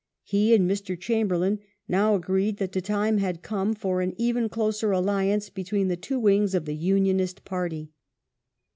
[0.23, 0.99] He and Mr.
[0.99, 5.89] Chamberlain now agi eed that the time had come for an even closer alliance between
[5.89, 7.91] the two wings of the Unionist Party.